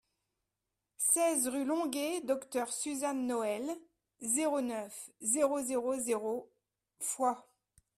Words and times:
seize 0.97 1.47
rue 1.47 1.63
Longué 1.63 2.21
Docteur 2.23 2.73
Suzanne 2.73 3.27
Noël, 3.27 3.69
zéro 4.21 4.59
neuf, 4.59 5.11
zéro 5.21 5.61
zéro 5.61 5.95
zéro 5.99 6.51
Foix 6.99 7.47